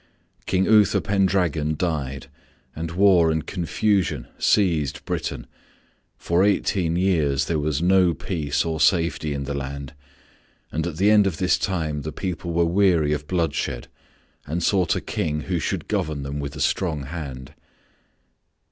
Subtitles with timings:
[0.47, 2.25] King Uther Pendragon died,
[2.75, 5.45] and war and confusion seized Britain.
[6.17, 9.93] For eighteen years there was no peace or safety in the land,
[10.71, 13.89] and at the end of this time the people were weary of bloodshed
[14.47, 17.53] and sought a King who should govern them with a strong hand.